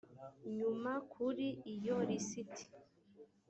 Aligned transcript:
nyuma 0.57 0.91
kuri 1.11 1.47
iyo 1.73 1.97
lisiti 2.09 2.65